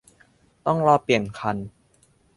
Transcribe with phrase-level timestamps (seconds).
[0.65, 1.57] ต้องรอเปลี่ยนคัน